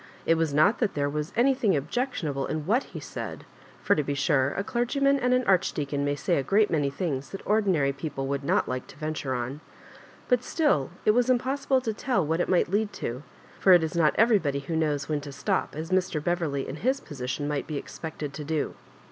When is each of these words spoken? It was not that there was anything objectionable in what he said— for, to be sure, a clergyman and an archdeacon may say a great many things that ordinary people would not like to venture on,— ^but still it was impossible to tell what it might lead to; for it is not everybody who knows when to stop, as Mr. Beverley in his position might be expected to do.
It 0.25 0.33
was 0.33 0.51
not 0.51 0.79
that 0.79 0.95
there 0.95 1.07
was 1.11 1.31
anything 1.35 1.75
objectionable 1.77 2.47
in 2.47 2.65
what 2.65 2.85
he 2.85 2.99
said— 2.99 3.45
for, 3.83 3.93
to 3.93 4.01
be 4.01 4.15
sure, 4.15 4.49
a 4.57 4.63
clergyman 4.63 5.19
and 5.19 5.31
an 5.31 5.43
archdeacon 5.43 6.03
may 6.03 6.15
say 6.15 6.37
a 6.37 6.41
great 6.43 6.71
many 6.71 6.89
things 6.89 7.29
that 7.29 7.45
ordinary 7.45 7.93
people 7.93 8.25
would 8.25 8.43
not 8.43 8.67
like 8.67 8.87
to 8.87 8.97
venture 8.97 9.35
on,— 9.35 9.61
^but 10.27 10.41
still 10.41 10.89
it 11.05 11.11
was 11.11 11.29
impossible 11.29 11.81
to 11.81 11.93
tell 11.93 12.25
what 12.25 12.39
it 12.39 12.49
might 12.49 12.71
lead 12.71 12.91
to; 12.93 13.21
for 13.59 13.73
it 13.73 13.83
is 13.83 13.95
not 13.95 14.15
everybody 14.17 14.61
who 14.61 14.75
knows 14.75 15.07
when 15.07 15.21
to 15.21 15.31
stop, 15.31 15.75
as 15.75 15.91
Mr. 15.91 16.23
Beverley 16.23 16.67
in 16.67 16.77
his 16.77 16.99
position 16.99 17.47
might 17.47 17.67
be 17.67 17.77
expected 17.77 18.33
to 18.33 18.43
do. 18.43 18.73